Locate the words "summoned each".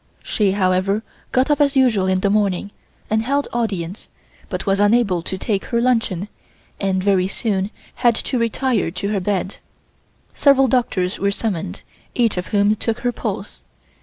11.29-12.35